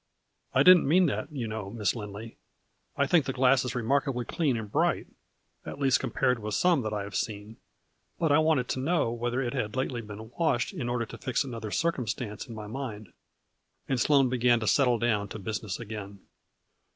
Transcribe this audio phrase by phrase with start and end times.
[0.55, 2.37] "I didn't mean that, you know, Miss Lindley.
[2.97, 5.05] I think the glass is remarkably clean and bright,
[5.63, 7.57] at least compared with some that I have seen,
[8.17, 11.43] but I wanted to know whether it had lately been washed in order to fix
[11.43, 13.13] another circum stance in my mind,"
[13.87, 16.19] and Sloane began to settle down to business again.